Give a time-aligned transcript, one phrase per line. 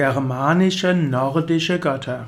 [0.00, 2.24] Germanische, nordische Götter.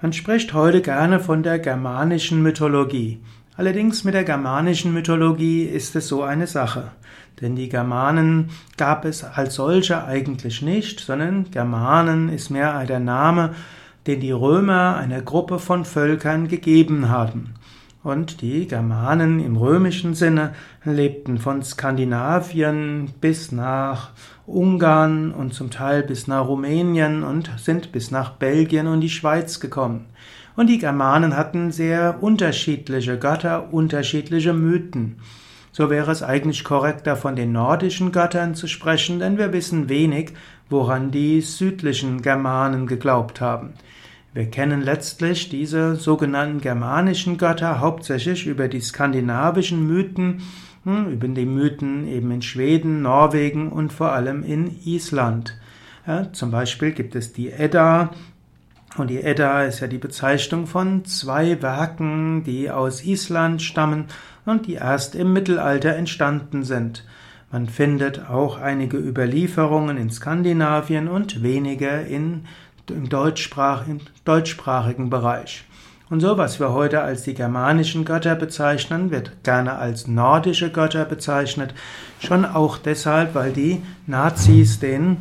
[0.00, 3.18] Man spricht heute gerne von der germanischen Mythologie.
[3.56, 6.92] Allerdings mit der germanischen Mythologie ist es so eine Sache.
[7.40, 13.52] Denn die Germanen gab es als solche eigentlich nicht, sondern Germanen ist mehr der Name,
[14.06, 17.54] den die Römer einer Gruppe von Völkern gegeben haben.
[18.02, 20.54] Und die Germanen im römischen Sinne
[20.84, 24.12] lebten von Skandinavien bis nach
[24.46, 29.60] Ungarn und zum Teil bis nach Rumänien und sind bis nach Belgien und die Schweiz
[29.60, 30.06] gekommen.
[30.56, 35.16] Und die Germanen hatten sehr unterschiedliche Götter, unterschiedliche Mythen.
[35.70, 40.32] So wäre es eigentlich korrekter von den nordischen Göttern zu sprechen, denn wir wissen wenig,
[40.70, 43.74] woran die südlichen Germanen geglaubt haben.
[44.32, 50.42] Wir kennen letztlich diese sogenannten germanischen Götter hauptsächlich über die skandinavischen Mythen,
[50.84, 55.58] hm, über die Mythen eben in Schweden, Norwegen und vor allem in Island.
[56.06, 58.10] Ja, zum Beispiel gibt es die Edda,
[58.96, 64.06] und die Edda ist ja die Bezeichnung von zwei Werken, die aus Island stammen
[64.44, 67.04] und die erst im Mittelalter entstanden sind.
[67.52, 72.46] Man findet auch einige Überlieferungen in Skandinavien und wenige in
[72.90, 73.84] im, Deutschsprach,
[74.24, 75.64] deutschsprachigen Bereich.
[76.10, 81.04] Und so, was wir heute als die germanischen Götter bezeichnen, wird gerne als nordische Götter
[81.04, 81.72] bezeichnet.
[82.18, 85.18] Schon auch deshalb, weil die Nazis den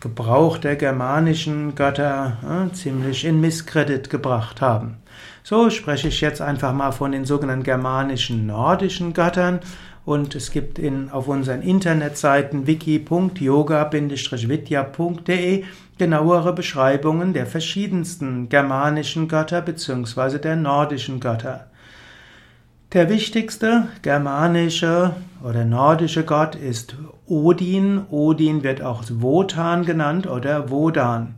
[0.00, 4.96] Gebrauch der germanischen Götter äh, ziemlich in Misskredit gebracht haben.
[5.42, 9.60] So spreche ich jetzt einfach mal von den sogenannten germanischen nordischen Göttern
[10.06, 15.64] und es gibt in, auf unseren Internetseiten wiki.yoga-vidya.de
[15.98, 20.38] genauere Beschreibungen der verschiedensten germanischen Götter bzw.
[20.38, 21.66] der nordischen Götter.
[22.92, 28.02] Der wichtigste germanische oder nordische Gott ist Odin.
[28.08, 31.34] Odin wird auch Wotan genannt oder Wodan.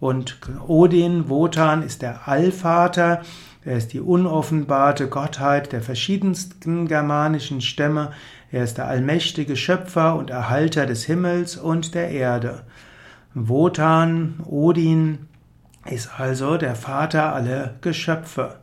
[0.00, 3.22] Und Odin, Wotan ist der Allvater,
[3.64, 8.12] er ist die unoffenbarte Gottheit der verschiedensten germanischen Stämme,
[8.50, 12.62] er ist der allmächtige Schöpfer und Erhalter des Himmels und der Erde.
[13.34, 15.26] Wotan, Odin,
[15.86, 18.56] ist also der Vater aller Geschöpfe.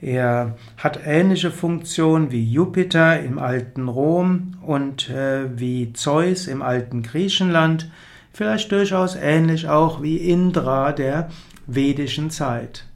[0.00, 7.02] Er hat ähnliche Funktionen wie Jupiter im alten Rom und äh, wie Zeus im alten
[7.02, 7.90] Griechenland,
[8.32, 11.28] vielleicht durchaus ähnlich auch wie Indra der
[11.66, 12.86] vedischen Zeit.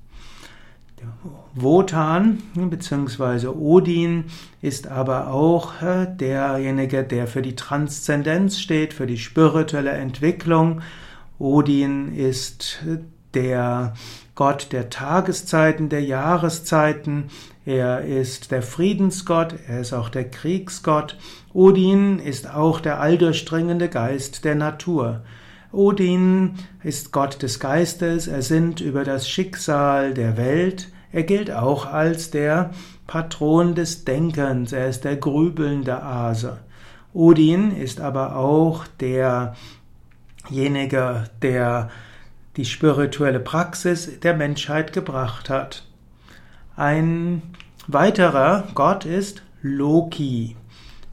[1.57, 3.47] Wotan bzw.
[3.47, 4.25] Odin
[4.61, 10.81] ist aber auch äh, derjenige, der für die Transzendenz steht, für die spirituelle Entwicklung.
[11.39, 12.83] Odin ist
[13.35, 13.95] der
[14.35, 17.27] Gott der Tageszeiten, der Jahreszeiten.
[17.65, 21.17] Er ist der Friedensgott, er ist auch der Kriegsgott.
[21.53, 25.23] Odin ist auch der alldurchdringende Geist der Natur.
[25.71, 30.89] Odin ist Gott des Geistes, er sinnt über das Schicksal der Welt.
[31.15, 32.73] Er gilt auch als der
[33.07, 36.59] Patron des Denkens, er ist der grübelnde Ase.
[37.13, 39.55] Odin ist aber auch derjenige,
[41.41, 41.89] der
[42.57, 45.87] die spirituelle Praxis der Menschheit gebracht hat.
[46.75, 47.43] Ein
[47.87, 50.57] weiterer Gott ist Loki.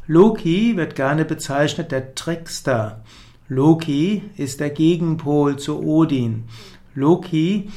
[0.08, 3.04] Loki wird gerne bezeichnet der Trickster.
[3.48, 6.46] Loki ist der Gegenpol zu Odin.
[6.94, 7.70] Loki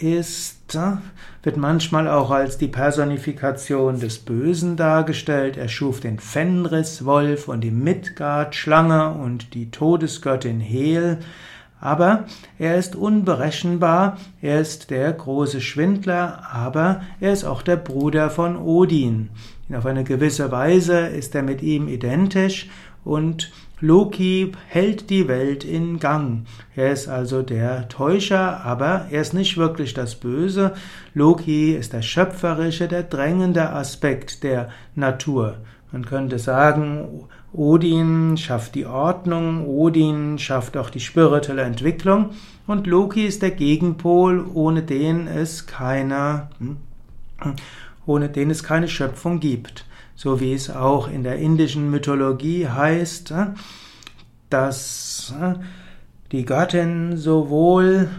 [0.00, 0.96] ist, äh,
[1.42, 5.56] wird manchmal auch als die Personifikation des Bösen dargestellt.
[5.56, 11.18] Er schuf den Fenriswolf und die Midgard-Schlange und die Todesgöttin Hel.
[11.80, 12.26] Aber
[12.58, 18.56] er ist unberechenbar, er ist der große Schwindler, aber er ist auch der Bruder von
[18.56, 19.30] Odin.
[19.72, 22.68] Auf eine gewisse Weise ist er mit ihm identisch
[23.04, 23.50] und
[23.82, 26.44] Loki hält die Welt in Gang.
[26.76, 30.74] Er ist also der Täuscher, aber er ist nicht wirklich das Böse.
[31.14, 35.56] Loki ist der schöpferische, der drängende Aspekt der Natur.
[35.92, 37.24] Man könnte sagen,
[37.54, 42.30] Odin schafft die Ordnung, Odin schafft auch die spirituelle Entwicklung
[42.66, 46.76] und Loki ist der Gegenpol, ohne den es keine, hm,
[48.06, 49.86] ohne den es keine Schöpfung gibt
[50.22, 53.46] so wie es auch in der indischen Mythologie heißt, äh,
[54.50, 55.54] dass äh,
[56.30, 58.10] die Göttin sowohl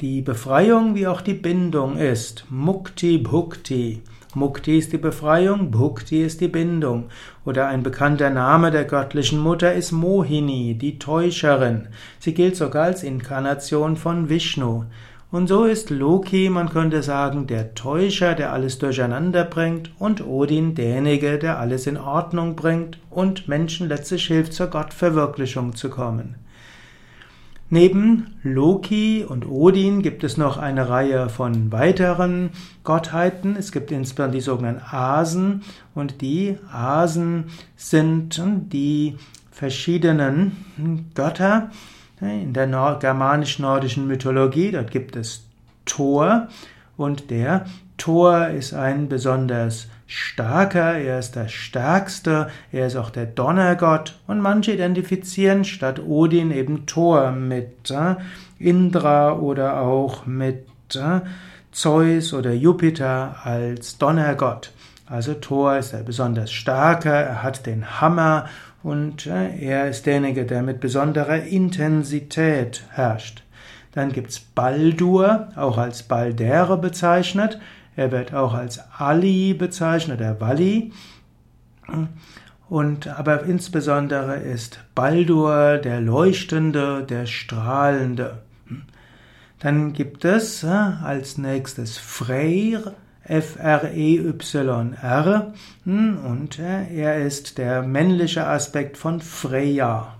[0.00, 2.44] die Befreiung wie auch die Bindung ist.
[2.48, 4.02] Mukti Bhukti.
[4.36, 7.08] Mukti ist die Befreiung, Bhukti ist die Bindung.
[7.44, 11.88] Oder ein bekannter Name der göttlichen Mutter ist Mohini, die Täuscherin.
[12.20, 14.84] Sie gilt sogar als Inkarnation von Vishnu.
[15.32, 20.74] Und so ist Loki, man könnte sagen, der Täuscher, der alles durcheinander bringt, und Odin
[20.74, 26.34] derjenige, der alles in Ordnung bringt und Menschen letztlich hilft, zur Gottverwirklichung zu kommen.
[27.70, 32.50] Neben Loki und Odin gibt es noch eine Reihe von weiteren
[32.84, 33.56] Gottheiten.
[33.56, 35.62] Es gibt insbesondere die sogenannten Asen
[35.94, 37.44] und die Asen
[37.74, 38.38] sind
[38.70, 39.16] die
[39.50, 41.70] verschiedenen Götter
[42.22, 42.66] in der
[43.00, 44.70] germanisch-nordischen Mythologie.
[44.70, 45.44] Dort gibt es
[45.84, 46.48] Thor
[46.96, 47.64] und der
[47.98, 54.40] Thor ist ein besonders starker, er ist der stärkste, er ist auch der Donnergott und
[54.40, 58.16] manche identifizieren statt Odin eben Thor mit äh,
[58.58, 61.20] Indra oder auch mit äh,
[61.70, 64.72] Zeus oder Jupiter als Donnergott.
[65.12, 68.46] Also Thor ist der besonders starke, er hat den Hammer
[68.82, 73.42] und äh, er ist derjenige, der mit besonderer Intensität herrscht.
[73.92, 77.60] Dann gibt's Baldur, auch als Baldere bezeichnet.
[77.94, 80.94] Er wird auch als Ali bezeichnet, der Wali.
[82.70, 88.38] Und, aber insbesondere ist Baldur der Leuchtende, der Strahlende.
[89.58, 92.94] Dann gibt es äh, als nächstes Freyr,
[93.24, 95.02] F-R-E-Y-R,
[95.84, 100.14] hm, und äh, er ist der männliche Aspekt von Freya.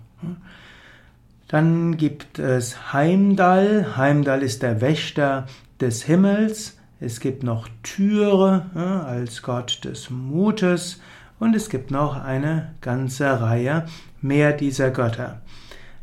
[1.49, 3.97] Dann gibt es Heimdall.
[3.97, 5.47] Heimdall ist der Wächter
[5.81, 6.79] des Himmels.
[7.01, 11.01] Es gibt noch Türe ja, als Gott des Mutes
[11.41, 13.87] und es gibt noch eine ganze Reihe
[14.21, 15.43] mehr dieser Götter.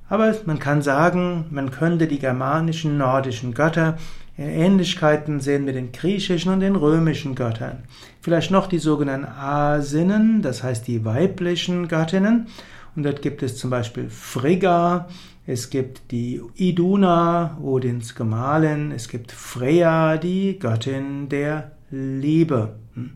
[0.10, 3.98] Aber man kann sagen, man könnte die germanischen, nordischen Götter
[4.48, 7.84] Ähnlichkeiten sehen mit den griechischen und den römischen Göttern.
[8.22, 12.48] Vielleicht noch die sogenannten Asinnen, das heißt die weiblichen Göttinnen.
[12.96, 15.08] Und dort gibt es zum Beispiel Frigga,
[15.46, 22.76] es gibt die Iduna, Odins Gemahlin, es gibt Freya, die Göttin der Liebe.
[22.94, 23.12] Hm.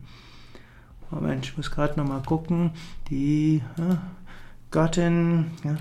[1.10, 2.72] Moment, ich muss gerade nochmal gucken.
[3.08, 4.02] Die ja,
[4.72, 5.76] Göttin, ja,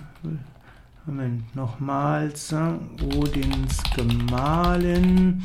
[1.06, 2.56] Moment, nochmals,
[3.18, 5.44] Odins Gemahlin.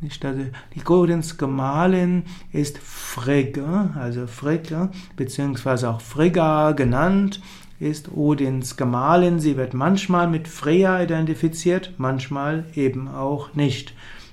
[0.00, 0.44] Nicht, also
[0.74, 7.42] die Odins Gemahlin ist Frigga, also Frigga, beziehungsweise auch Frigga genannt
[7.80, 9.40] ist Odins Gemahlin.
[9.40, 13.92] Sie wird manchmal mit Freya identifiziert, manchmal eben auch nicht.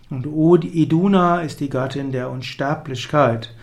[0.09, 3.53] Und Iduna ist die Gattin der Unsterblichkeit.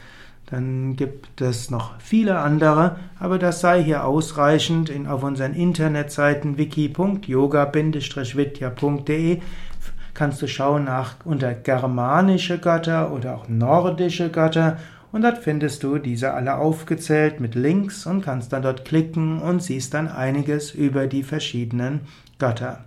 [0.52, 4.90] Dann gibt es noch viele andere, aber das sei hier ausreichend.
[4.90, 9.40] In, auf unseren Internetseiten wiki.yoga-vidya.de
[10.12, 14.76] kannst du schauen nach unter germanische Götter oder auch nordische Götter
[15.10, 19.62] und dort findest du diese alle aufgezählt mit Links und kannst dann dort klicken und
[19.62, 22.00] siehst dann einiges über die verschiedenen
[22.38, 22.84] Götter.